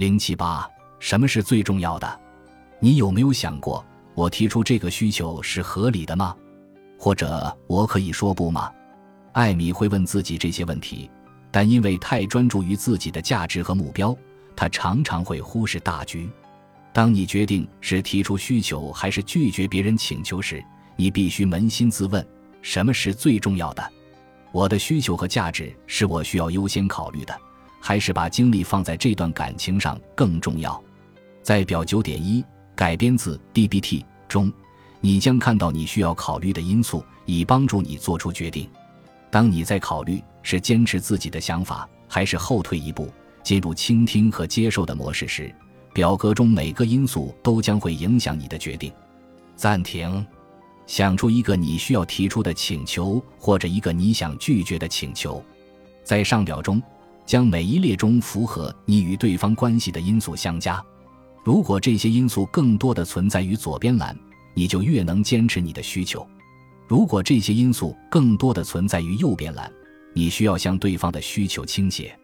[0.00, 0.66] 零七八，
[0.98, 2.20] 什么是最重要的？
[2.78, 3.84] 你有没有想过，
[4.14, 6.34] 我提出这个需求是合理的吗？
[6.98, 8.72] 或者我可以说不吗？
[9.32, 11.10] 艾米会问自己这些问题，
[11.50, 14.16] 但因为太专注于自己的价值和目标，
[14.56, 16.30] 她常常会忽视大局。
[16.94, 20.64] 当你决定是提出需求还是拒绝别人请求时，
[20.96, 22.26] 你必须扪心自问：
[22.62, 23.92] 什么是最重要的？
[24.50, 27.38] 我的需求和价值是我需要优先考虑的，
[27.80, 30.80] 还是把精力放在这段感情上更重要？
[31.42, 32.44] 在表九点一
[32.76, 34.52] 改编自 D B T 中。
[35.02, 38.68] 你将看到你需要考虑的因素，以帮助你做出决定。
[39.30, 43.08] 当你在考虑是坚持自己的想法，还是后退一步
[43.42, 45.50] 进入倾听和接受的模式时，
[45.94, 48.92] 表格中每个因素都将会影响你的决定。
[49.56, 50.26] 暂停，
[50.86, 55.42] 想出一个你需要提出的请求，或者一个你想拒绝的请求。
[56.04, 56.82] 在上表中，
[57.24, 60.82] 将每一列中符合你与对方关系的因素相加。
[61.44, 64.16] 如果这些因素更多的存在于左边栏。
[64.52, 66.26] 你就越能坚持你的需求。
[66.88, 69.72] 如果这些因素更多的存在于右边栏，
[70.12, 72.18] 你需要向对方的需求倾斜。